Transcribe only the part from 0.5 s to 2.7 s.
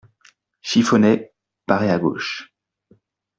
Chiffonnet paraît à gauche.